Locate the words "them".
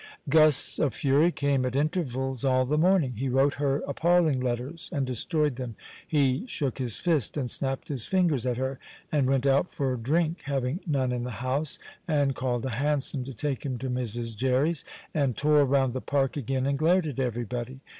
5.57-5.75